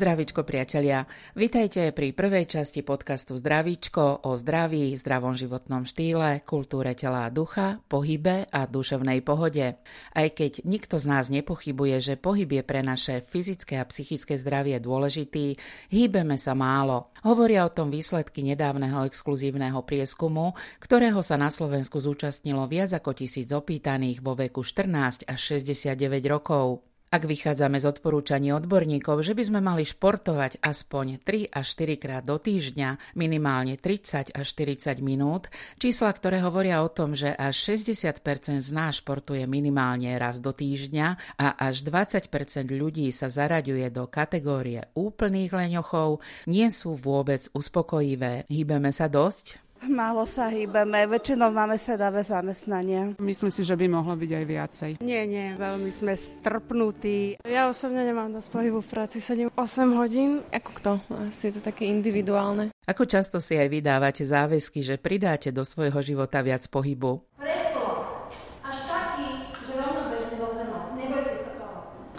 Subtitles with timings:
[0.00, 1.04] Zdravičko priatelia,
[1.36, 7.84] vitajte pri prvej časti podcastu Zdravičko o zdraví, zdravom životnom štýle, kultúre tela a ducha,
[7.84, 9.76] pohybe a duševnej pohode.
[10.16, 14.80] Aj keď nikto z nás nepochybuje, že pohyb je pre naše fyzické a psychické zdravie
[14.80, 15.60] dôležitý,
[15.92, 17.12] hýbeme sa málo.
[17.20, 23.52] Hovoria o tom výsledky nedávneho exkluzívneho prieskumu, ktorého sa na Slovensku zúčastnilo viac ako tisíc
[23.52, 26.89] opýtaných vo veku 14 až 69 rokov.
[27.10, 32.22] Ak vychádzame z odporúčaní odborníkov, že by sme mali športovať aspoň 3 až 4 krát
[32.22, 35.50] do týždňa, minimálne 30 až 40 minút,
[35.82, 41.34] čísla, ktoré hovoria o tom, že až 60% z nás športuje minimálne raz do týždňa
[41.34, 42.30] a až 20%
[42.70, 48.46] ľudí sa zaraďuje do kategórie úplných leňochov, nie sú vôbec uspokojivé.
[48.46, 49.69] Hýbeme sa dosť?
[49.80, 53.16] Málo sa hýbeme, väčšinou máme sedavé zamestnania.
[53.16, 54.90] Myslím si, že by mohlo byť aj viacej.
[55.00, 57.40] Nie, nie, veľmi sme strpnutí.
[57.48, 60.44] Ja osobne nemám dosť pohybu v práci, 7-8 hodín.
[60.52, 60.90] Ako kto?
[61.32, 62.68] Asi je to také individuálne.
[62.84, 67.24] Ako často si aj vydávate záväzky, že pridáte do svojho života viac pohybu?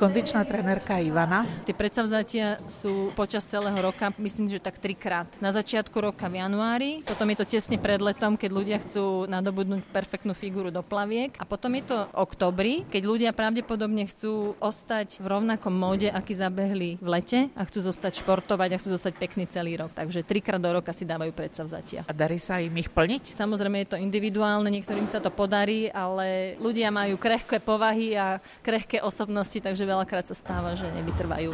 [0.02, 1.46] Kondičná trenérka Ivana.
[1.62, 5.30] Tie predsavzatia sú počas celého roka, myslím, že tak trikrát.
[5.38, 9.86] Na začiatku roka v januári, potom je to tesne pred letom, keď ľudia chcú nadobudnúť
[9.94, 15.26] perfektnú figuru do plaviek a potom je to oktobri, keď ľudia pravdepodobne chcú ostať v
[15.30, 19.78] rovnakom móde, aký zabehli v lete a chcú zostať športovať a chcú zostať pekný celý
[19.78, 19.94] rok.
[19.94, 22.10] Takže trikrát do roka si dávajú predsavzatia.
[22.10, 23.38] A darí sa im ich plniť?
[23.38, 28.98] Samozrejme je to individuálne, niektorým sa to podarí, ale ľudia majú krehké povahy a krehké
[29.06, 31.52] osobnosti, takže veľakrát sa stáva, že nevytrvajú.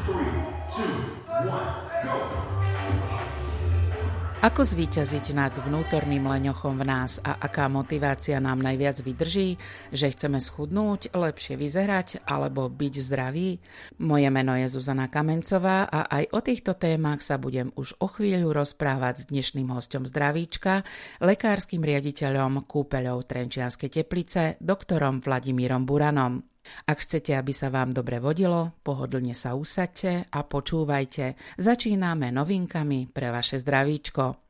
[4.38, 9.58] Ako zvíťaziť nad vnútorným leňochom v nás a aká motivácia nám najviac vydrží,
[9.90, 13.58] že chceme schudnúť, lepšie vyzerať alebo byť zdraví?
[13.98, 18.54] Moje meno je Zuzana Kamencová a aj o týchto témach sa budem už o chvíľu
[18.54, 20.86] rozprávať s dnešným hostom zdravíčka,
[21.18, 26.46] lekárskym riaditeľom kúpeľov Trenčianskej teplice, doktorom Vladimírom Buranom.
[26.88, 31.36] Ak chcete, aby sa vám dobre vodilo, pohodlne sa usadte a počúvajte.
[31.60, 34.47] Začíname novinkami pre vaše zdravíčko.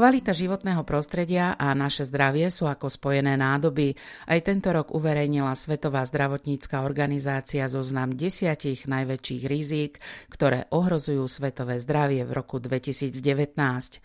[0.00, 4.00] Kvalita životného prostredia a naše zdravie sú ako spojené nádoby.
[4.32, 10.00] Aj tento rok uverejnila Svetová zdravotnícka organizácia zoznam desiatich najväčších rizík,
[10.32, 13.12] ktoré ohrozujú svetové zdravie v roku 2019.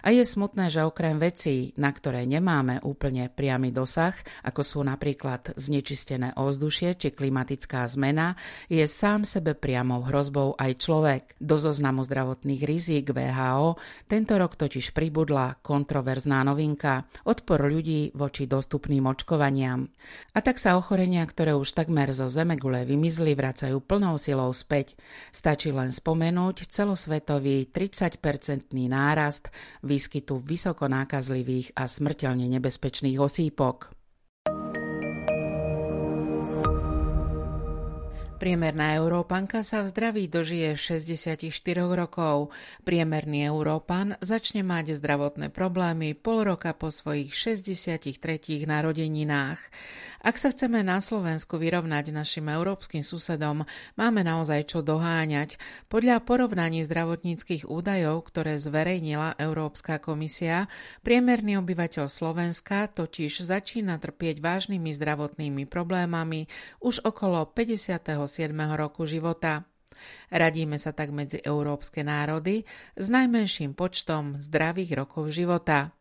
[0.03, 5.55] A je smutné, že okrem vecí, na ktoré nemáme úplne priamy dosah, ako sú napríklad
[5.55, 8.35] znečistené ovzdušie či klimatická zmena,
[8.67, 11.39] je sám sebe priamou hrozbou aj človek.
[11.39, 13.79] Do zoznamu zdravotných rizík VHO
[14.11, 19.85] tento rok totiž pribudla kontroverzná novinka– odpor ľudí voči dostupným očkovaniam.
[20.33, 24.97] A tak sa ochorenia, ktoré už takmer zo zemegule vymizli, vracajú plnou silou späť.
[25.29, 29.53] Stačí len spomenúť celosvetový 30-percentný nárast
[29.85, 33.93] výskytu vysoko nákazlivých a smrteľne nebezpečných osýpok.
[38.35, 41.47] Priemerná Európanka sa v zdraví dožije 64
[41.95, 42.51] rokov.
[42.83, 49.59] Priemerný Európan začne mať zdravotné problémy pol roka po svojich 63 narodeninách.
[50.25, 53.63] Ak sa chceme na Slovensku vyrovnať našim európskym susedom,
[53.95, 55.55] máme naozaj čo doháňať.
[55.87, 60.67] Podľa porovnaní zdravotníckých údajov, ktoré zverejnila Európska komisia,
[61.05, 66.49] priemerný obyvateľ Slovenska totiž začína trpieť vážnymi zdravotnými problémami
[66.81, 68.24] už okolo 50
[68.75, 69.63] roku života.
[70.29, 72.67] Radíme sa tak medzi európske národy
[72.99, 75.95] s najmenším počtom zdravých rokov života.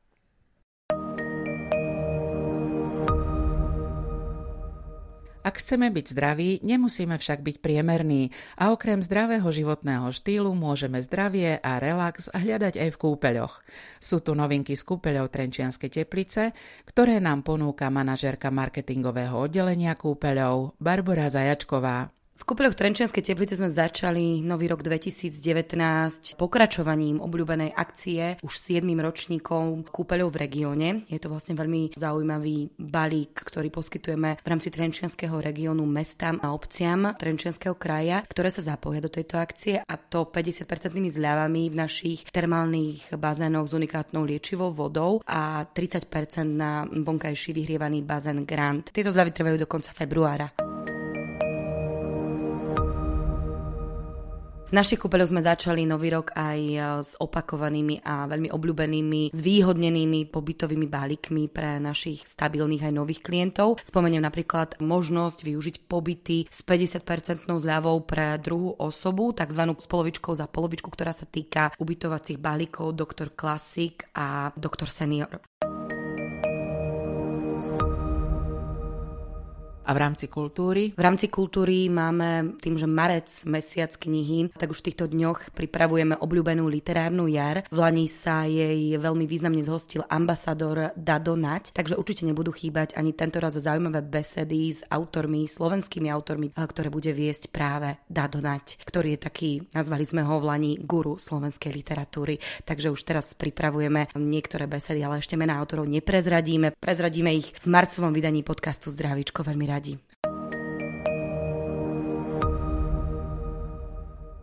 [5.45, 11.61] Ak chceme byť zdraví, nemusíme však byť priemerní a okrem zdravého životného štýlu môžeme zdravie
[11.61, 13.61] a relax hľadať aj v kúpeľoch.
[14.01, 16.57] Sú tu novinky z kúpeľov Trenčianskej teplice,
[16.89, 22.09] ktoré nám ponúka manažérka marketingového oddelenia kúpeľov Barbara Zajačková.
[22.35, 28.83] V kúpeľoch Trenčianskej teplice sme začali nový rok 2019 pokračovaním obľúbenej akcie už 7.
[28.91, 30.89] ročníkom kúpeľov v regióne.
[31.07, 37.15] Je to vlastne veľmi zaujímavý balík, ktorý poskytujeme v rámci Trenčianského regiónu mestám a obciam
[37.15, 43.15] Trenčianského kraja, ktoré sa zapoja do tejto akcie a to 50% zľavami v našich termálnych
[43.15, 46.11] bazénoch s unikátnou liečivou vodou a 30%
[46.51, 48.91] na vonkajší vyhrievaný bazén Grand.
[48.91, 50.74] Tieto zľavy trvajú do konca februára.
[54.65, 60.33] V našich kúpeľoch sme začali nový rok aj e, s opakovanými a veľmi obľúbenými, zvýhodnenými
[60.33, 63.79] pobytovými balíkmi pre našich stabilných aj nových klientov.
[63.85, 69.63] Spomeniem napríklad možnosť využiť pobyty s 50% zľavou pre druhú osobu, tzv.
[69.77, 73.37] spolovičkou za polovičku, ktorá sa týka ubytovacích balíkov Dr.
[73.37, 74.89] Classic a Dr.
[74.89, 75.45] Senior.
[79.85, 80.97] A v rámci kultúry?
[80.97, 86.17] V rámci kultúry máme tým, že marec, mesiac knihy, tak už v týchto dňoch pripravujeme
[86.17, 87.69] obľúbenú literárnu jar.
[87.69, 93.13] V Lani sa jej veľmi významne zhostil ambasador Dado Nať, takže určite nebudú chýbať ani
[93.13, 99.15] tento raz zaujímavé besedy s autormi, slovenskými autormi, ktoré bude viesť práve Dado Nať, ktorý
[99.15, 102.41] je taký, nazvali sme ho v Lani guru slovenskej literatúry.
[102.65, 106.73] Takže už teraz pripravujeme niektoré besedy, ale ešte mená autorov neprezradíme.
[106.81, 109.99] Prezradíme ich v marcovom vydaní podcastu Zdravíčko veľmi radi.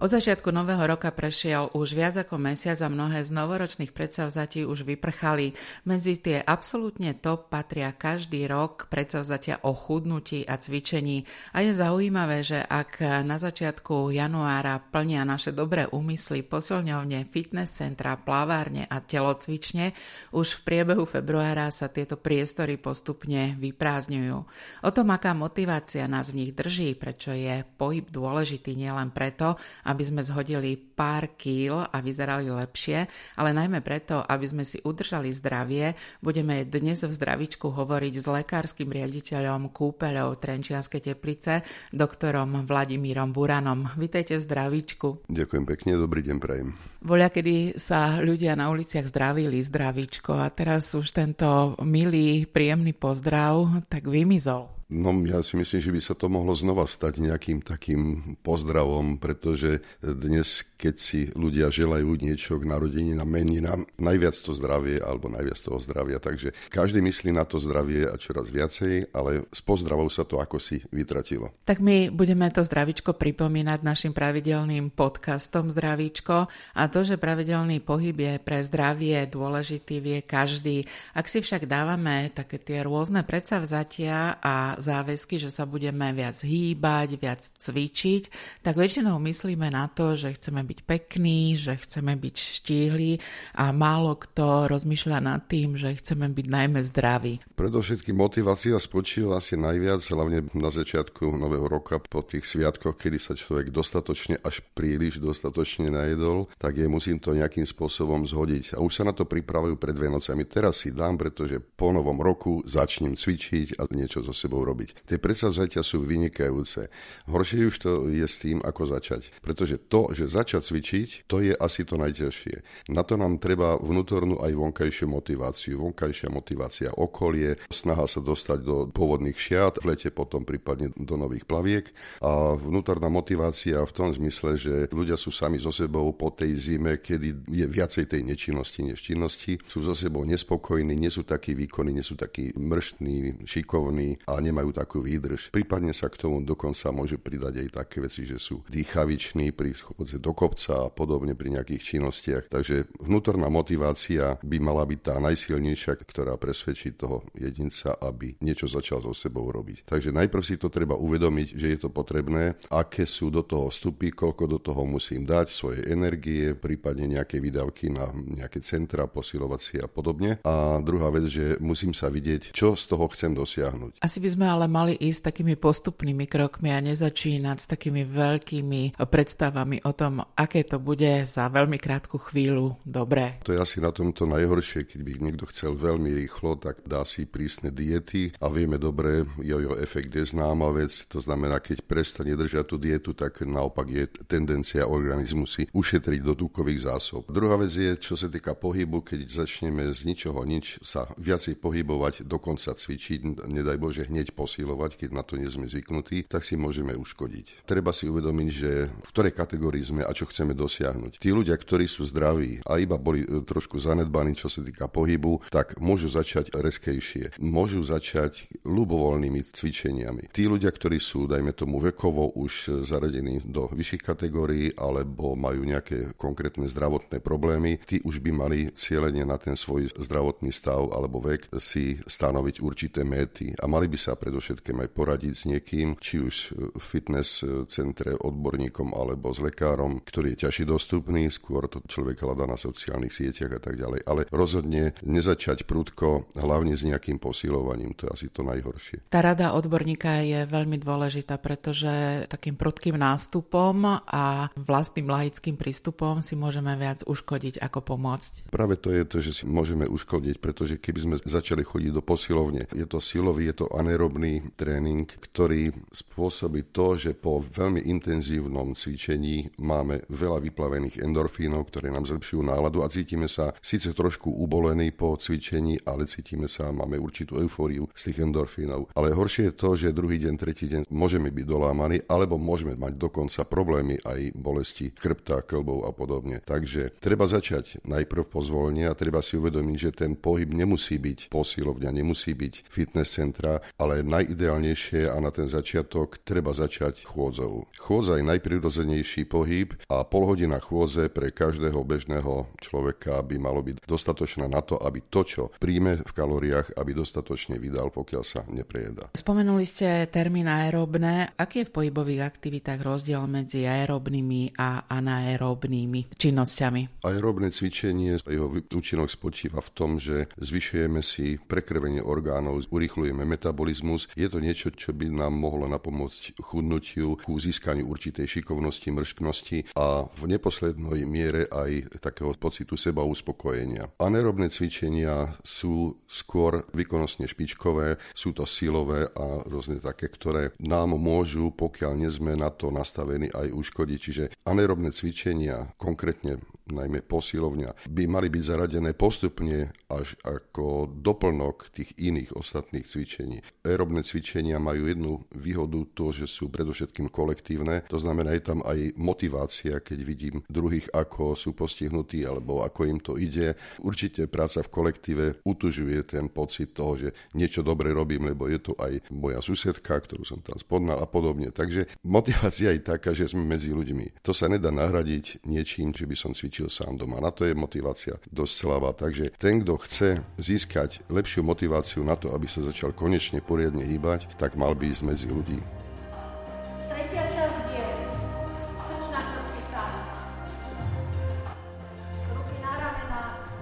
[0.02, 4.82] Od začiatku nového roka prešiel už viac ako mesiac a mnohé z novoročných predsavzatí už
[4.82, 5.54] vyprchali.
[5.86, 11.30] Medzi tie absolútne top patria každý rok predsavzatia o chudnutí a cvičení.
[11.54, 18.18] A je zaujímavé, že ak na začiatku januára plnia naše dobré úmysly posilňovne, fitness centra,
[18.18, 19.94] plavárne a telocvične,
[20.34, 24.38] už v priebehu februára sa tieto priestory postupne vyprázdňujú.
[24.82, 29.62] O tom, aká motivácia nás v nich drží, prečo je pohyb dôležitý nielen preto,
[29.92, 35.28] aby sme zhodili pár kýl a vyzerali lepšie, ale najmä preto, aby sme si udržali
[35.36, 35.94] zdravie,
[36.24, 43.92] budeme dnes v zdravičku hovoriť s lekárskym riaditeľom kúpeľov Trenčianskej teplice, doktorom Vladimírom Buranom.
[44.00, 45.28] Vítejte v zdravičku.
[45.28, 46.70] Ďakujem pekne, dobrý deň prajem.
[47.04, 53.84] Voľa, kedy sa ľudia na uliciach zdravili zdravičko a teraz už tento milý, príjemný pozdrav
[53.90, 54.81] tak vymizol.
[54.92, 59.80] No ja si myslím, že by sa to mohlo znova stať nejakým takým pozdravom, pretože
[60.04, 65.62] dnes, keď si ľudia želajú niečo k narodení na meninám, najviac to zdravie alebo najviac
[65.62, 66.18] toho zdravia.
[66.18, 70.58] Takže každý myslí na to zdravie a čoraz viacej, ale s pozdravou sa to ako
[70.58, 71.54] si vytratilo.
[71.70, 78.18] Tak my budeme to zdravičko pripomínať našim pravidelným podcastom Zdravíčko a to, že pravidelný pohyb
[78.18, 80.90] je pre zdravie dôležitý, vie každý.
[81.14, 87.10] Ak si však dávame také tie rôzne predsavzatia a záväzky, že sa budeme viac hýbať,
[87.22, 88.24] viac cvičiť,
[88.66, 93.20] tak väčšinou myslíme na to, že chceme byť pekní, že chceme byť štíhli
[93.60, 97.44] a málo kto rozmýšľa nad tým, že chceme byť najmä zdraví.
[97.60, 103.36] Predovšetkým motivácia spočíva asi najviac, hlavne na začiatku nového roka po tých sviatkoch, kedy sa
[103.36, 108.80] človek dostatočne až príliš dostatočne najedol, tak je musím to nejakým spôsobom zhodiť.
[108.80, 110.48] A už sa na to pripravujú pred Vienocami.
[110.48, 115.04] Teraz si dám, pretože po novom roku začnem cvičiť a niečo so sebou robiť.
[115.04, 116.88] Tie predsavzatia sú vynikajúce.
[117.28, 119.36] Horšie už to je s tým, ako začať.
[119.44, 122.88] Pretože to, že začať cvičiť, to je asi to najťažšie.
[122.94, 125.82] Na to nám treba vnútornú aj vonkajšiu motiváciu.
[125.82, 131.50] Vonkajšia motivácia okolie, snaha sa dostať do pôvodných šiat, v lete potom prípadne do nových
[131.50, 131.90] plaviek
[132.22, 137.02] a vnútorná motivácia v tom zmysle, že ľudia sú sami so sebou po tej zime,
[137.02, 141.98] kedy je viacej tej nečinnosti než činnosti, sú so sebou nespokojní, nie sú takí výkonní,
[141.98, 145.50] nie sú takí mrštní, šikovní a nemajú takú výdrž.
[145.50, 150.22] Prípadne sa k tomu dokonca môže pridať aj také veci, že sú dýchaviční pri schodze
[150.22, 152.52] do kopca a podobne pri nejakých činnostiach.
[152.52, 159.00] Takže vnútorná motivácia by mala byť tá najsilnejšia, ktorá presvedčí toho jedinca, aby niečo začal
[159.00, 159.88] so sebou robiť.
[159.88, 164.12] Takže najprv si to treba uvedomiť, že je to potrebné, aké sú do toho vstupy,
[164.12, 169.88] koľko do toho musím dať, svoje energie, prípadne nejaké výdavky na nejaké centra posilovacie a
[169.88, 170.44] podobne.
[170.44, 174.04] A druhá vec, že musím sa vidieť, čo z toho chcem dosiahnuť.
[174.04, 179.88] Asi by sme ale mali ísť takými postupnými krokmi a nezačínať s takými veľkými predstavami
[179.88, 183.38] o tom, aké to bude za veľmi krátku chvíľu dobré.
[183.46, 187.30] To je asi na tomto najhoršie, keď by niekto chcel veľmi rýchlo, tak dá si
[187.30, 192.66] prísne diety a vieme dobre, jojo efekt je známa vec, to znamená, keď prestane držať
[192.66, 197.30] tú dietu, tak naopak je tendencia organizmu si ušetriť do tukových zásob.
[197.30, 202.26] Druhá vec je, čo sa týka pohybu, keď začneme z ničoho nič sa viacej pohybovať,
[202.26, 206.98] dokonca cvičiť, nedaj Bože hneď posilovať, keď na to nie sme zvyknutí, tak si môžeme
[206.98, 207.68] uškodiť.
[207.68, 211.22] Treba si uvedomiť, že v ktorej kategórii sme a čo chceme dosiahnuť.
[211.22, 215.48] Tí ľudia, ktorí sú zdraví a iba boli e, trošku zanedbaní, čo sa týka pohybu,
[215.50, 217.38] tak môžu začať reskejšie.
[217.42, 220.30] Môžu začať ľubovoľnými cvičeniami.
[220.32, 226.14] Tí ľudia, ktorí sú, dajme tomu, vekovo už zaradení do vyšších kategórií alebo majú nejaké
[226.16, 231.52] konkrétne zdravotné problémy, tí už by mali cieľenie na ten svoj zdravotný stav alebo vek
[231.58, 236.36] si stanoviť určité méty a mali by sa predovšetkým aj poradiť s niekým, či už
[236.78, 242.44] v fitness centre odborníkom alebo s lekárom, ktorý je ťažšie dostupný, skôr to človek hľadá
[242.44, 244.04] na sociálnych sieťach a tak ďalej.
[244.04, 249.08] Ale rozhodne nezačať prudko, hlavne s nejakým posilovaním, to je asi to najhoršie.
[249.08, 256.36] Tá rada odborníka je veľmi dôležitá, pretože takým prudkým nástupom a vlastným laickým prístupom si
[256.36, 258.52] môžeme viac uškodiť ako pomôcť.
[258.52, 262.68] Práve to je to, že si môžeme uškodiť, pretože keby sme začali chodiť do posilovne,
[262.76, 269.56] je to silový, je to anaerobný tréning, ktorý spôsobí to, že po veľmi intenzívnom cvičení
[269.62, 275.14] máme veľa vyplavených endorfínov, ktoré nám zlepšujú náladu a cítime sa síce trošku ubolení po
[275.16, 278.92] cvičení, ale cítime sa, máme určitú eufóriu z tých endorfínov.
[278.98, 282.98] Ale horšie je to, že druhý deň, tretí deň môžeme byť dolámaní, alebo môžeme mať
[282.98, 286.42] dokonca problémy aj bolesti chrbta, klbov a podobne.
[286.44, 291.90] Takže treba začať najprv pozvolne a treba si uvedomiť, že ten pohyb nemusí byť posilovňa,
[291.94, 297.68] nemusí byť fitness centra, ale najideálnejšie a na ten začiatok treba začať chôdzou.
[297.78, 303.84] Chôdza je najprirodzenejší pohyb a pol hodina chôdze pre každého bežného človeka by malo byť
[303.84, 309.12] dostatočná na to, aby to, čo príjme v kalóriách, aby dostatočne vydal, pokiaľ sa neprejedá.
[309.12, 311.36] Spomenuli ste termín aerobné.
[311.36, 317.04] Aký je v pohybových aktivitách rozdiel medzi aerobnými a anaerobnými činnosťami?
[317.04, 324.08] Aerobné cvičenie, jeho účinok spočíva v tom, že zvyšujeme si prekrvenie orgánov, urychlujeme metabolizmus.
[324.16, 330.06] Je to niečo, čo by nám mohlo napomôcť chudnutiu, ku získaniu určitej šikovnosti, mršknosti a
[330.06, 333.90] v neposlednej miere aj takého pocitu seba uspokojenia.
[333.98, 341.50] Anaerobné cvičenia sú skôr výkonnostne špičkové, sú to silové a rôzne také, ktoré nám môžu,
[341.50, 343.98] pokiaľ nie sme na to nastavení, aj uškodiť.
[343.98, 346.38] Čiže anaerobné cvičenia, konkrétne
[346.72, 353.44] najmä posilovňa, by mali byť zaradené postupne až ako doplnok tých iných ostatných cvičení.
[353.62, 358.96] Aerobné cvičenia majú jednu výhodu to, že sú predovšetkým kolektívne, to znamená, je tam aj
[358.98, 363.54] motivácia, keď vidím druhých, ako sú postihnutí alebo ako im to ide.
[363.82, 368.74] Určite práca v kolektíve utužuje ten pocit toho, že niečo dobre robím, lebo je to
[368.78, 371.50] aj moja susedka, ktorú som tam spodnal a podobne.
[371.50, 374.22] Takže motivácia je taká, že sme medzi ľuďmi.
[374.26, 377.18] To sa nedá nahradiť niečím, že by som cvičil cvičil sám doma.
[377.18, 378.94] Na to je motivácia dosť slabá.
[378.94, 384.30] Takže ten, kto chce získať lepšiu motiváciu na to, aby sa začal konečne poriadne hýbať,
[384.38, 385.81] tak mal by ísť medzi ľudí.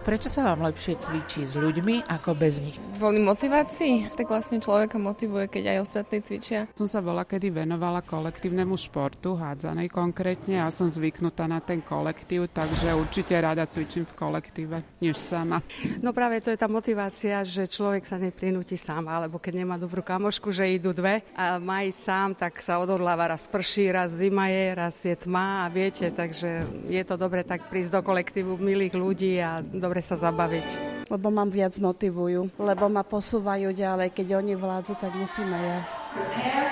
[0.09, 2.81] Prečo sa vám lepšie cvičí s ľuďmi ako bez nich?
[2.97, 6.65] Kvôli motivácii, tak vlastne človeka motivuje, keď aj ostatní cvičia.
[6.73, 12.49] Som sa bola kedy venovala kolektívnemu športu, hádzanej konkrétne a som zvyknutá na ten kolektív,
[12.49, 15.61] takže určite rada cvičím v kolektíve, než sama.
[16.01, 20.01] No práve to je tá motivácia, že človek sa neprinúti sám, alebo keď nemá dobrú
[20.01, 24.49] kamošku, že idú dve a má ísť sám, tak sa odhodláva, raz prší, raz zima
[24.49, 28.97] je, raz je tma a viete, takže je to dobre tak prísť do kolektívu milých
[28.97, 30.69] ľudí a dobre dobre sa zabaviť.
[31.11, 34.15] Lebo mám viac motivujú, lebo ma posúvajú ďalej.
[34.15, 35.79] Keď oni vládzu, tak musíme ja.
[36.15, 36.71] Prepare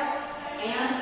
[0.64, 0.97] and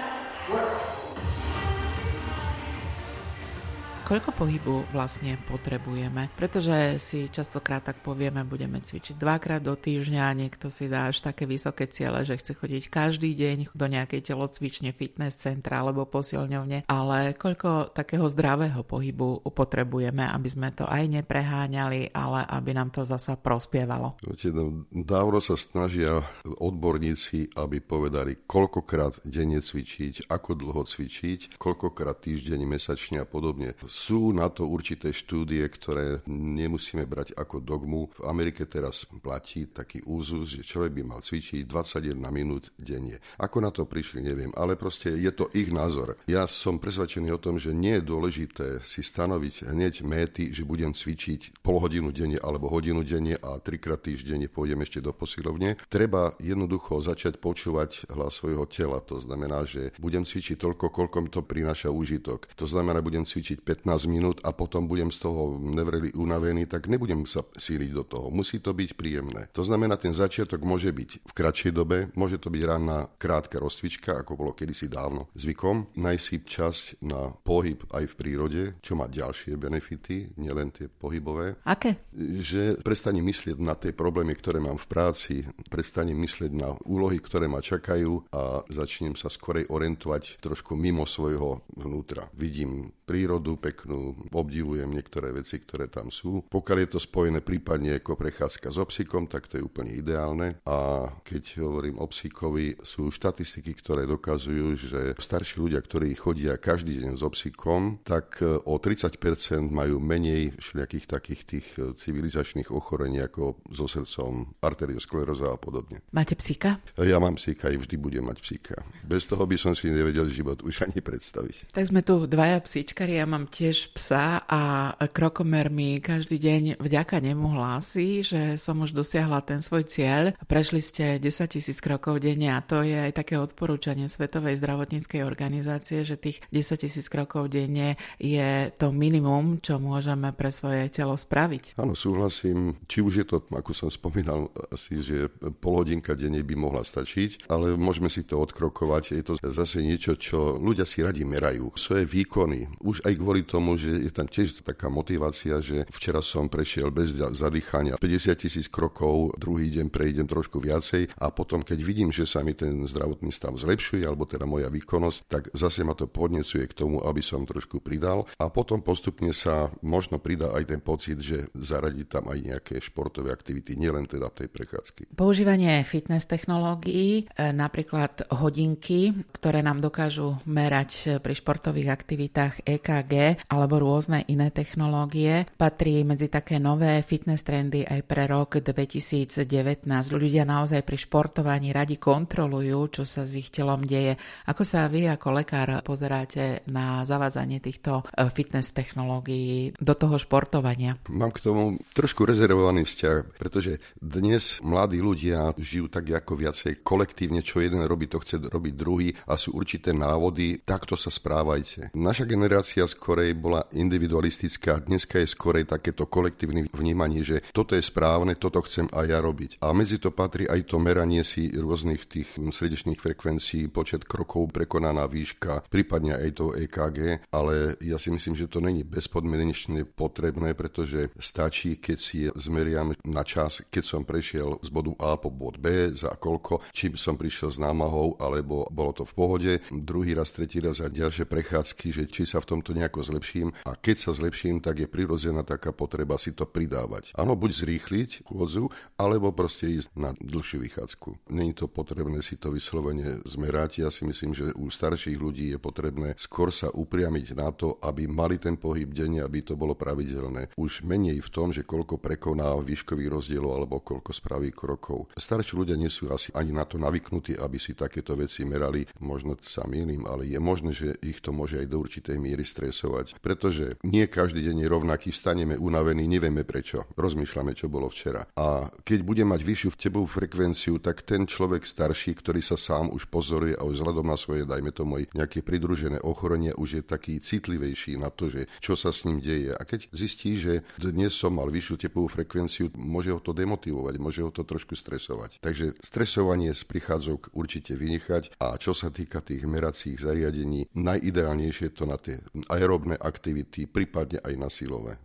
[4.06, 6.30] Koľko pohybu vlastne potrebujeme?
[6.38, 11.50] Pretože si častokrát tak povieme, budeme cvičiť dvakrát do týždňa, niekto si dá až také
[11.50, 17.34] vysoké ciele, že chce chodiť každý deň do nejakej telocvične, fitness centra alebo posilňovne, ale
[17.34, 23.34] koľko takého zdravého pohybu potrebujeme, aby sme to aj nepreháňali, ale aby nám to zasa
[23.42, 24.22] prospievalo.
[24.22, 32.62] No, dávno sa snažia odborníci, aby povedali, koľkokrát denne cvičiť, ako dlho cvičiť, koľkokrát týždeň,
[32.70, 38.12] mesačne a podobne sú na to určité štúdie, ktoré nemusíme brať ako dogmu.
[38.20, 43.24] V Amerike teraz platí taký úzus, že človek by mal cvičiť 21 minút denne.
[43.40, 46.20] Ako na to prišli, neviem, ale proste je to ich názor.
[46.28, 50.92] Ja som presvedčený o tom, že nie je dôležité si stanoviť hneď méty, že budem
[50.92, 55.80] cvičiť pol hodinu denne alebo hodinu denne a trikrát týždenne pôjdem ešte do posilovne.
[55.88, 59.00] Treba jednoducho začať počúvať hlas svojho tela.
[59.08, 62.52] To znamená, že budem cvičiť toľko, koľko mi to prináša úžitok.
[62.60, 66.90] To znamená, budem cvičiť 15 15 minút a potom budem z toho nevreli unavený, tak
[66.90, 68.28] nebudem sa síliť do toho.
[68.34, 69.46] Musí to byť príjemné.
[69.54, 74.26] To znamená, ten začiatok môže byť v kratšej dobe, môže to byť ranná krátka rozcvička,
[74.26, 75.94] ako bolo kedysi dávno zvykom.
[76.02, 81.62] Najsi časť na pohyb aj v prírode, čo má ďalšie benefity, nielen tie pohybové.
[81.70, 82.10] Aké?
[82.18, 87.46] Že prestanem myslieť na tie problémy, ktoré mám v práci, prestanem myslieť na úlohy, ktoré
[87.46, 92.34] ma čakajú a začnem sa skorej orientovať trošku mimo svojho vnútra.
[92.34, 96.48] Vidím prírodu, pek peknú, obdivujem niektoré veci, ktoré tam sú.
[96.48, 100.64] Pokiaľ je to spojené prípadne ako prechádzka s obsikom, tak to je úplne ideálne.
[100.64, 107.04] A keď hovorím o psíkovi, sú štatistiky, ktoré dokazujú, že starší ľudia, ktorí chodia každý
[107.04, 109.20] deň s obsikom, tak e, o 30%
[109.68, 116.06] majú menej všelijakých takých tých e, civilizačných ochorení ako so srdcom, arterioskleróza a podobne.
[116.14, 116.80] Máte psíka?
[117.02, 118.86] Ja mám psíka i vždy budem mať psíka.
[119.04, 121.74] Bez toho by som si nevedel život už ani predstaviť.
[121.74, 127.18] Tak sme tu dvaja psíčkari, ja mám tiež psa a krokomer mi každý deň vďaka
[127.24, 130.38] nemu hlási, že som už dosiahla ten svoj cieľ.
[130.46, 136.06] Prešli ste 10 tisíc krokov denne a to je aj také odporúčanie Svetovej zdravotníckej organizácie,
[136.06, 141.80] že tých 10 tisíc krokov denne je to minimum, čo môžeme pre svoje telo spraviť.
[141.80, 142.76] Áno, súhlasím.
[142.92, 145.32] Či už je to, ako som spomínal, asi, že
[145.64, 149.16] pol hodinka denne by mohla stačiť, ale môžeme si to odkrokovať.
[149.16, 151.72] Je to zase niečo, čo ľudia si radi merajú.
[151.80, 152.68] Svoje výkony.
[152.84, 157.16] Už aj kvôli tomu, že je tam tiež taká motivácia, že včera som prešiel bez
[157.16, 162.44] zadýchania 50 tisíc krokov, druhý deň prejdem trošku viacej a potom, keď vidím, že sa
[162.44, 166.74] mi ten zdravotný stav zlepšuje, alebo teda moja výkonnosť, tak zase ma to podnecuje k
[166.76, 171.48] tomu, aby som trošku pridal a potom postupne sa možno pridá aj ten pocit, že
[171.54, 175.16] zaradiť tam aj nejaké športové aktivity, nielen teda tej prechádzky.
[175.16, 183.82] Používanie fitness technológií, e, napríklad hodinky, ktoré nám dokážu merať pri športových aktivitách EKG alebo
[183.82, 189.86] rôzne iné technológie, patrí medzi také nové fitness trendy aj pre rok 2019.
[190.12, 194.18] Ľudia naozaj pri športovaní radi kontrolujú, čo sa s ich telom deje.
[194.50, 200.98] Ako sa vy ako lekár pozeráte na zavádzanie týchto e, fitness technológií do toho športovania?
[201.10, 207.46] Mám k tomu trošku rezervovaný vzťah, pretože dnes mladí ľudia žijú tak ako viacej kolektívne,
[207.46, 211.96] čo jeden robí, to chce robiť druhý a sú určité návody, takto sa správajte.
[211.96, 212.86] Naša generácia
[213.26, 218.86] skorej bola individualistická, dneska je skorej takéto kolektívne vnímanie, že toto je správne, toto chcem
[218.94, 219.58] aj ja robiť.
[219.66, 225.10] A medzi to patrí aj to meranie si rôznych tých srdečných frekvencií, počet krokov, prekonaná
[225.10, 231.10] výška, prípadne aj to EKG, ale ja si myslím, že to není bezpodmienečne potrebné, pretože
[231.18, 235.90] stačí, keď si zmeriam na čas, keď som prešiel z bodu A po bod B,
[235.98, 239.52] za koľko, či som prišiel s námahou, alebo bolo to v pohode.
[239.74, 243.56] Druhý raz, tretí raz a ďalšie prechádzky, že či sa v tomto nejako zlepším.
[243.64, 247.16] A keď sa zlepším, tak je prirodzená taká potreba si to pridávať.
[247.16, 248.68] Áno, buď zrýchliť chôdzu,
[249.00, 251.32] alebo proste ísť na dlhšiu vychádzku.
[251.32, 253.88] Není to potrebné si to vyslovene zmerať.
[253.88, 258.04] Ja si myslím, že u starších ľudí je potrebné skôr sa upriamiť na to, aby
[258.04, 260.52] mali ten pohyb denne, aby to bolo pravidelné.
[260.60, 265.08] Už menej v tom, že koľko prekoná výškových rozdielov alebo koľko spraví krokov.
[265.16, 268.84] Starší ľudia nie sú asi ani na to navyknutí, aby si takéto veci merali.
[269.00, 273.05] Možno sa milím, ale je možné, že ich to môže aj do určitej miery stresovať.
[273.20, 276.88] Pretože nie každý deň je rovnaký, vstaneme unavení, nevieme prečo.
[276.96, 278.26] Rozmýšľame, čo bolo včera.
[278.40, 282.90] A keď bude mať vyššiu v tebou frekvenciu, tak ten človek starší, ktorý sa sám
[282.96, 287.20] už pozoruje a už vzhľadom na svoje, dajme tomu nejaké pridružené ochorenie, už je taký
[287.20, 289.52] citlivejší na to, že čo sa s ním deje.
[289.52, 294.22] A keď zistí, že dnes som mal vyššiu tepovú frekvenciu, môže ho to demotivovať, môže
[294.24, 295.44] ho to trošku stresovať.
[295.44, 301.74] Takže stresovanie z prichádzok určite vynechať a čo sa týka tých meracích zariadení, najideálnejšie je
[301.74, 305.00] to na tie aerobné aktivity, prípadne aj na silové.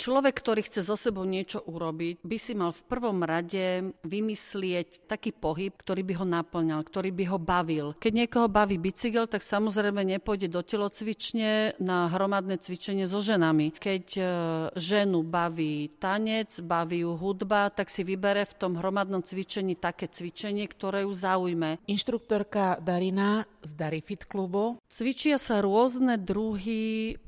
[0.00, 5.28] Človek, ktorý chce so sebou niečo urobiť, by si mal v prvom rade vymyslieť taký
[5.36, 7.86] pohyb, ktorý by ho naplňal, ktorý by ho bavil.
[8.00, 13.76] Keď niekoho baví bicykel, tak samozrejme nepôjde do telocvične na hromadné cvičenie so ženami.
[13.76, 14.22] Keď e,
[14.80, 20.64] ženu baví tanec, baví ju hudba, tak si vybere v tom hromadnom cvičení také cvičenie,
[20.64, 21.76] ktoré ju zaujme.
[21.84, 24.80] Inštruktorka Darina z Darifit klubu.
[24.88, 27.20] Cvičia sa rôzne druhy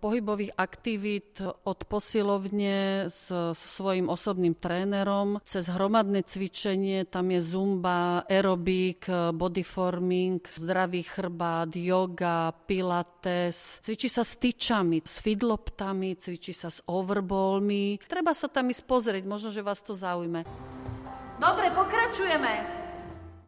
[0.00, 8.28] pohybových aktivít od posilovne s, s svojím osobným trénerom, cez hromadné cvičenie, tam je zumba,
[8.28, 13.80] aerobik, bodyforming, zdravý chrbát, yoga, pilates.
[13.80, 18.04] Cvičí sa s tyčami, s fidloptami, cvičí sa s overballmi.
[18.04, 20.44] Treba sa tam ísť pozrieť, možno, že vás to zaujme.
[21.40, 22.85] Dobre, pokračujeme.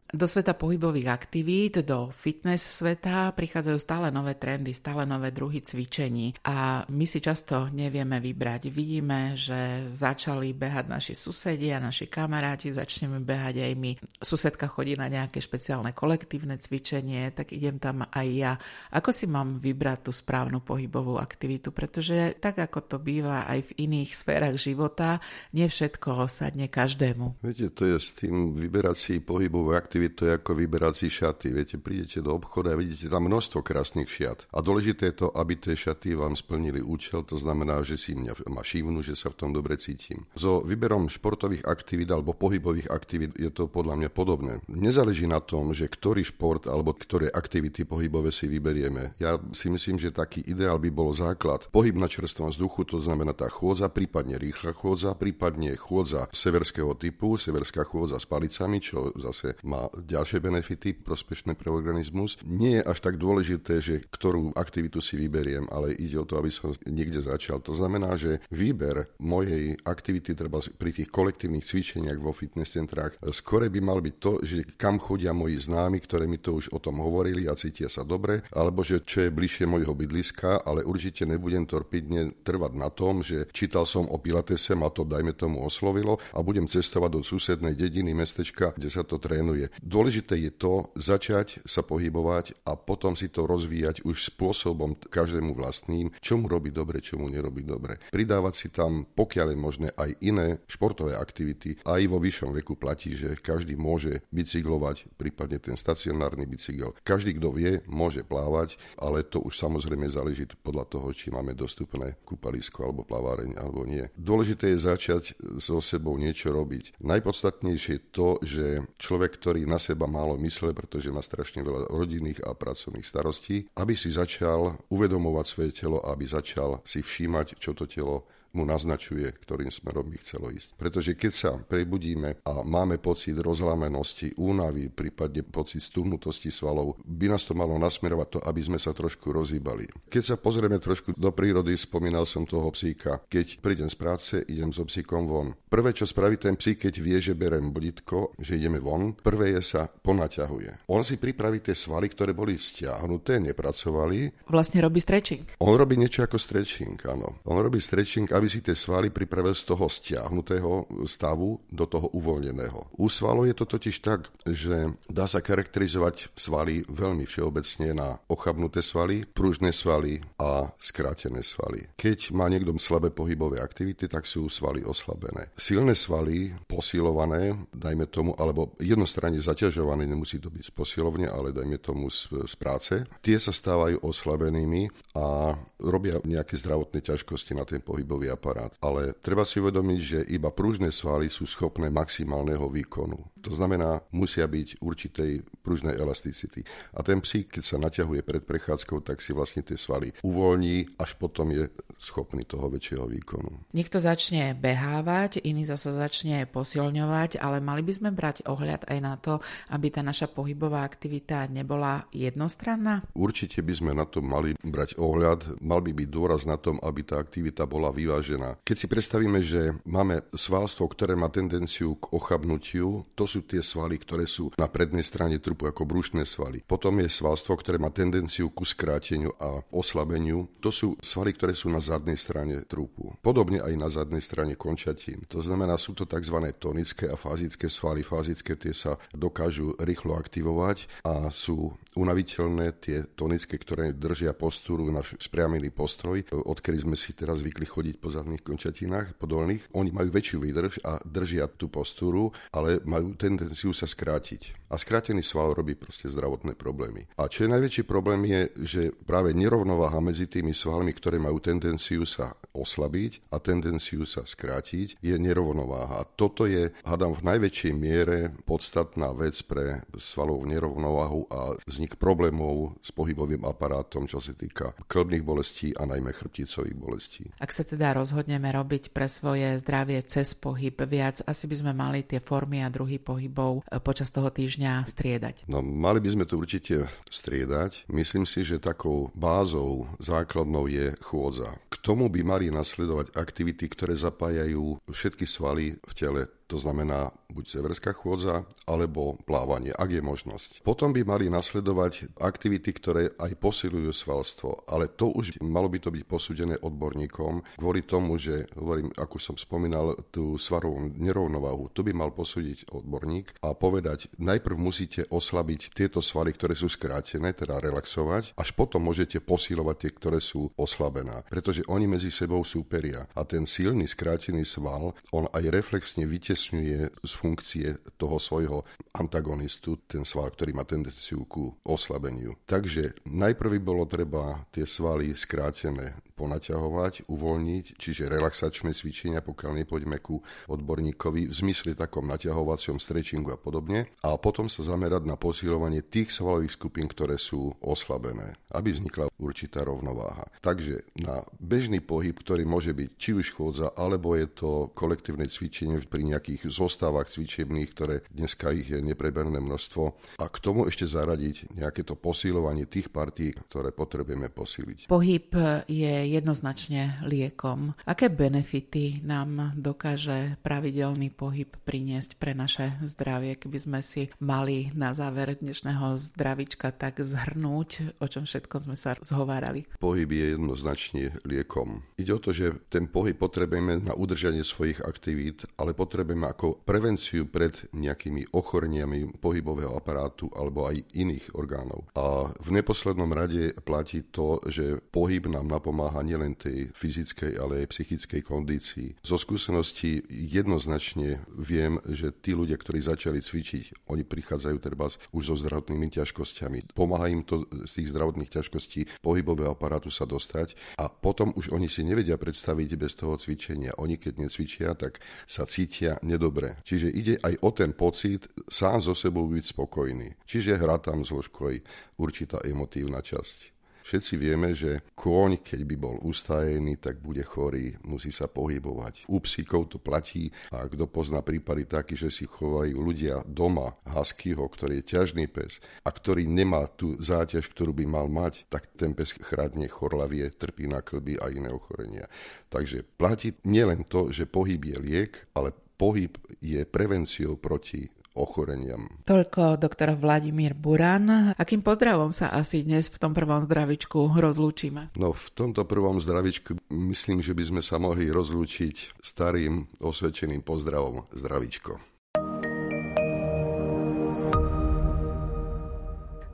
[0.08, 6.32] Do sveta pohybových aktivít, do fitness sveta prichádzajú stále nové trendy, stále nové druhy cvičení
[6.48, 8.72] a my si často nevieme vybrať.
[8.72, 13.92] Vidíme, že začali behať naši susedia, naši kamaráti, začneme behať aj my.
[14.24, 18.56] Susedka chodí na nejaké špeciálne kolektívne cvičenie, tak idem tam aj ja.
[18.96, 21.68] Ako si mám vybrať tú správnu pohybovú aktivitu?
[21.68, 25.20] Pretože tak, ako to býva aj v iných sférach života,
[25.52, 27.44] nie všetko sadne každému.
[27.44, 31.08] Viete, to je s tým vyberať si pohybovú aktivitu aktivít to je ako vyberať si
[31.10, 31.50] šaty.
[31.50, 34.46] Viete, prídete do obchodu a vidíte tam množstvo krásnych šiat.
[34.54, 38.46] A dôležité je to, aby tie šaty vám splnili účel, to znamená, že si mňa
[38.46, 40.30] ma šívnu, že sa v tom dobre cítim.
[40.38, 44.62] So výberom športových aktivít alebo pohybových aktivít je to podľa mňa podobné.
[44.70, 49.18] Nezáleží na tom, že ktorý šport alebo ktoré aktivity pohybové si vyberieme.
[49.18, 51.66] Ja si myslím, že taký ideál by bol základ.
[51.74, 57.34] Pohyb na čerstvom vzduchu, to znamená tá chôdza, prípadne rýchla chôdza, prípadne chôdza severského typu,
[57.34, 62.36] severská chôdza s palicami, čo zase má ďalšie benefity prospešné pre organizmus.
[62.44, 66.50] Nie je až tak dôležité, že ktorú aktivitu si vyberiem, ale ide o to, aby
[66.52, 67.62] som niekde začal.
[67.64, 73.70] To znamená, že výber mojej aktivity treba pri tých kolektívnych cvičeniach vo fitness centrách skore
[73.72, 77.00] by mal byť to, že kam chodia moji známi, ktoré mi to už o tom
[77.00, 81.64] hovorili a cítia sa dobre, alebo že čo je bližšie mojho bydliska, ale určite nebudem
[81.64, 86.38] torpidne trvať na tom, že čítal som o Pilatese, ma to dajme tomu oslovilo a
[86.42, 89.70] budem cestovať do susednej dediny, mestečka, kde sa to trénuje.
[89.84, 96.10] Dôležité je to začať sa pohybovať a potom si to rozvíjať už spôsobom každému vlastným,
[96.24, 98.00] čo mu robí dobre, čo mu nerobí dobre.
[98.08, 101.76] Pridávať si tam, pokiaľ je možné, aj iné športové aktivity.
[101.84, 106.96] Aj vo vyššom veku platí, že každý môže bicyklovať, prípadne ten stacionárny bicykel.
[107.04, 112.16] Každý, kto vie, môže plávať, ale to už samozrejme záleží podľa toho, či máme dostupné
[112.24, 114.08] kúpalisko alebo plaváreň alebo nie.
[114.16, 115.24] Dôležité je začať
[115.60, 116.96] so sebou niečo robiť.
[117.02, 122.40] Najpodstatnejšie je to, že človek, ktorý na seba málo mysle, pretože má strašne veľa rodinných
[122.42, 127.84] a pracovných starostí, aby si začal uvedomovať svoje telo, aby začal si všímať, čo to
[127.84, 130.74] telo mu naznačuje, ktorým smerom by chcelo ísť.
[130.80, 137.44] Pretože keď sa prebudíme a máme pocit rozlamenosti, únavy, prípadne pocit stúhnutosti svalov, by nás
[137.44, 139.88] to malo nasmerovať to, aby sme sa trošku rozhýbali.
[140.08, 143.20] Keď sa pozrieme trošku do prírody, spomínal som toho psíka.
[143.28, 145.52] Keď prídem z práce, idem so psíkom von.
[145.68, 149.62] Prvé, čo spraví ten psík, keď vie, že berem blitko, že ideme von, prvé je
[149.62, 150.88] sa ponaťahuje.
[150.88, 154.48] On si pripraví tie svaly, ktoré boli stiahnuté, nepracovali.
[154.48, 155.44] Vlastne robí stretching.
[155.60, 157.44] On robí niečo ako stretching, áno.
[157.44, 162.96] On robí stretching, aby si tie svaly pripravil z toho stiahnutého stavu do toho uvoľneného.
[162.96, 168.80] U svalov je to totiž tak, že dá sa charakterizovať svaly veľmi všeobecne na ochabnuté
[168.80, 171.92] svaly, pružné svaly a skrátené svaly.
[172.00, 175.52] Keď má niekto slabé pohybové aktivity, tak sú svaly oslabené.
[175.58, 181.76] Silné svaly, posilované, dajme tomu, alebo jednostranne zaťažované, nemusí to byť z posilovne, ale dajme
[181.82, 187.82] tomu z, z práce, tie sa stávajú oslabenými a robia nejaké zdravotné ťažkosti na ten
[187.82, 188.72] pohybový aparát.
[188.80, 193.18] Ale treba si uvedomiť, že iba pružné svaly sú schopné maximálneho výkonu.
[193.42, 196.66] To znamená, musia byť určitej pružnej elasticity.
[196.96, 201.14] A ten psík, keď sa naťahuje pred prechádzkou, tak si vlastne tie svaly uvoľní, až
[201.16, 203.74] potom je schopný toho väčšieho výkonu.
[203.74, 209.14] Niekto začne behávať, iný zase začne posilňovať, ale mali by sme brať ohľad aj na
[209.18, 209.42] to,
[209.74, 213.02] aby tá naša pohybová aktivita nebola jednostranná?
[213.18, 215.58] Určite by sme na to mali brať ohľad.
[215.58, 218.17] Mal by byť dôraz na tom, aby tá aktivita bola vyvážená.
[218.64, 224.00] Keď si predstavíme, že máme svalstvo, ktoré má tendenciu k ochabnutiu, to sú tie svaly,
[224.00, 226.66] ktoré sú na prednej strane trupu ako brušné svaly.
[226.66, 230.50] Potom je svalstvo, ktoré má tendenciu ku skráteniu a oslabeniu.
[230.58, 233.14] To sú svaly, ktoré sú na zadnej strane trupu.
[233.22, 235.22] Podobne aj na zadnej strane končatín.
[235.30, 236.36] To znamená, sú to tzv.
[236.58, 238.02] tonické a fázické svaly.
[238.02, 245.18] Fázické tie sa dokážu rýchlo aktivovať a sú unaviteľné tie tonické, ktoré držia postúru, náš
[245.18, 249.68] spriamený postroj, odkedy sme si teraz zvykli chodiť po zadných končatinách, po dolných.
[249.76, 254.68] Oni majú väčšiu výdrž a držia tú postúru, ale majú tendenciu sa skrátiť.
[254.68, 257.08] A skrátený sval robí proste zdravotné problémy.
[257.16, 262.04] A čo je najväčší problém je, že práve nerovnováha medzi tými svalmi, ktoré majú tendenciu
[262.04, 266.04] sa oslabiť a tendenciu sa skrátiť, je nerovnováha.
[266.04, 272.76] A toto je, hádam, v najväčšej miere podstatná vec pre svalovú nerovnováhu a vznik problémov
[272.84, 277.24] s pohybovým aparátom, čo sa týka klbných bolestí a najmä chrbticových bolestí.
[277.40, 282.06] Ak sa teda rozhodneme robiť pre svoje zdravie cez pohyb viac, asi by sme mali
[282.06, 285.50] tie formy a druhy pohybov e, počas toho týždňa striedať.
[285.50, 287.90] No, mali by sme to určite striedať.
[287.90, 291.58] Myslím si, že takou bázou základnou je chôdza.
[291.68, 297.44] K tomu by mali nasledovať aktivity, ktoré zapájajú všetky svaly v tele to znamená buď
[297.60, 300.50] severská chôdza, alebo plávanie, ak je možnosť.
[300.64, 305.92] Potom by mali nasledovať aktivity, ktoré aj posilujú svalstvo, ale to už malo by to
[305.92, 311.92] byť posúdené odborníkom kvôli tomu, že, hovorím, ako som spomínal, tú svarovú nerovnováhu, to by
[311.92, 318.32] mal posúdiť odborník a povedať, najprv musíte oslabiť tieto svaly, ktoré sú skrátené, teda relaxovať,
[318.40, 321.28] až potom môžete posilovať tie, ktoré sú oslabené.
[321.28, 327.12] Pretože oni medzi sebou súperia a ten silný skrátený sval, on aj reflexne vytesňuje z
[327.18, 327.66] funkcie
[327.98, 328.62] toho svojho
[328.94, 332.38] antagonistu, ten sval, ktorý má tendenciu ku oslabeniu.
[332.46, 340.18] Takže najprv bolo treba tie svaly skrátené ponaťahovať, uvoľniť, čiže relaxačné cvičenia, pokiaľ nepôjdeme ku
[340.50, 343.86] odborníkovi v zmysle takom naťahovacom stretchingu a podobne.
[344.02, 349.62] A potom sa zamerať na posilovanie tých svalových skupín, ktoré sú oslabené, aby vznikla určitá
[349.62, 350.26] rovnováha.
[350.42, 355.78] Takže na bežný pohyb, ktorý môže byť či už chôdza, alebo je to kolektívne cvičenie
[355.86, 359.84] pri nejakých zostávach cvičebných, ktoré dneska ich je nepreberné množstvo.
[360.20, 364.92] A k tomu ešte zaradiť nejaké to posilovanie tých partí, ktoré potrebujeme posíliť.
[364.92, 365.30] Pohyb
[365.70, 367.72] je jednoznačne liekom.
[367.88, 374.92] Aké benefity nám dokáže pravidelný pohyb priniesť pre naše zdravie, keby sme si mali na
[374.92, 379.70] záver dnešného zdravička tak zhrnúť, o čom všetko sme sa zhovárali?
[379.78, 381.86] Pohyb je jednoznačne liekom.
[381.94, 387.26] Ide o to, že ten pohyb potrebujeme na udržanie svojich aktivít, ale potrebujeme ako prevenciu
[387.26, 391.90] pred nejakými ochoreniami pohybového aparátu alebo aj iných orgánov.
[391.98, 397.64] A v neposlednom rade platí to, že pohyb nám napomáha pomáha nielen tej fyzickej, ale
[397.64, 398.88] aj psychickej kondícii.
[399.00, 405.34] Zo skúseností jednoznačne viem, že tí ľudia, ktorí začali cvičiť, oni prichádzajú treba už so
[405.38, 406.74] zdravotnými ťažkosťami.
[406.76, 411.70] Pomáha im to z tých zdravotných ťažkostí pohybového aparátu sa dostať a potom už oni
[411.70, 413.76] si nevedia predstaviť bez toho cvičenia.
[413.80, 416.56] Oni keď necvičia, tak sa cítia nedobre.
[416.64, 420.16] Čiže ide aj o ten pocit sám so sebou byť spokojný.
[420.24, 421.56] Čiže hrá tam zložku aj
[422.00, 423.58] určitá emotívna časť.
[423.88, 429.08] Všetci vieme, že kôň, keď by bol ustajený, tak bude chorý, musí sa pohybovať.
[429.08, 434.44] U psíkov to platí a kto pozná prípady taký, že si chovajú ľudia doma huskyho,
[434.44, 438.92] ktorý je ťažný pes a ktorý nemá tú záťaž, ktorú by mal mať, tak ten
[438.92, 442.12] pes chradne, chorlavie, trpí na klby a iné ochorenia.
[442.52, 447.86] Takže platí nielen to, že pohyb je liek, ale pohyb je prevenciou proti
[448.18, 448.90] ochoreniam.
[449.06, 451.32] Toľko doktor Vladimír Buran.
[451.38, 454.90] Akým pozdravom sa asi dnes v tom prvom zdravičku rozlúčime?
[454.98, 461.06] No v tomto prvom zdravičku myslím, že by sme sa mohli rozlúčiť starým osvedčeným pozdravom
[461.14, 461.97] zdravičko.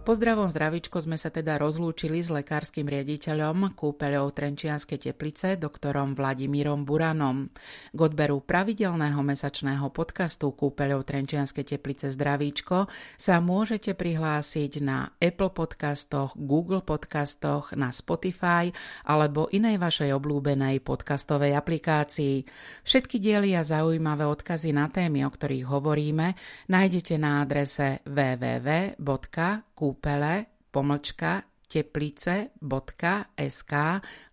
[0.04, 7.48] Pozdravom zdravičko sme sa teda rozlúčili s lekárskym riaditeľom kúpeľov Trenčianskej teplice, doktorom Vladimírom Buranom.
[7.88, 12.84] K odberu pravidelného mesačného podcastu kúpeľov Trenčianskej teplice Zdravíčko
[13.16, 18.68] sa môžete prihlásiť na Apple podcastoch, Google podcastoch, na Spotify
[19.08, 22.44] alebo inej vašej obľúbenej podcastovej aplikácii.
[22.84, 26.36] Všetky diely a zaujímavé odkazy na témy, o ktorých hovoríme,
[26.68, 29.64] nájdete na adrese www.kúpeľov
[29.94, 33.74] kúpele, pomlčka, teplice.sk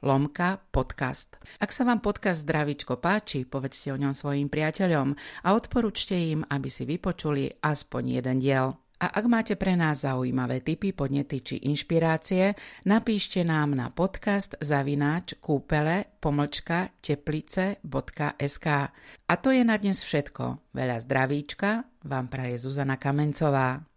[0.02, 1.38] lomka podcast.
[1.62, 5.14] Ak sa vám podcast Zdravičko páči, povedzte o ňom svojim priateľom
[5.46, 8.74] a odporúčte im, aby si vypočuli aspoň jeden diel.
[9.02, 12.54] A ak máte pre nás zaujímavé tipy, podnety či inšpirácie,
[12.86, 18.68] napíšte nám na podcast zavináč kúpele pomlčka teplice.sk.
[19.30, 20.74] A to je na dnes všetko.
[20.74, 23.91] Veľa zdravíčka vám praje Zuzana Kamencová.